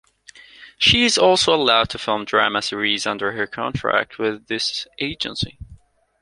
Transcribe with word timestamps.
She 0.79 1.05
is 1.05 1.15
also 1.19 1.53
allowed 1.53 1.89
to 1.91 1.99
film 1.99 2.25
drama 2.25 2.63
series 2.63 3.05
under 3.05 3.33
her 3.33 3.45
contract 3.45 4.17
with 4.17 4.47
this 4.47 4.87
agency. 4.97 5.59